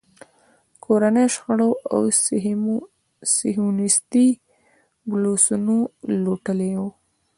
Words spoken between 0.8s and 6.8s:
کورنیو شخړو او صیهیونېستي بلوسنو لوټلی.